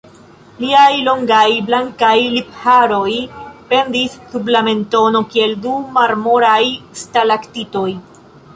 Liaj 0.61 0.93
longaj 1.07 1.49
blankaj 1.67 2.15
lipharoj 2.37 3.11
pendis 3.75 4.17
sub 4.33 4.49
la 4.57 4.63
mentono 4.69 5.21
kiel 5.35 5.55
du 5.67 5.77
marmoraj 5.99 6.61
stalaktitoj. 7.05 7.89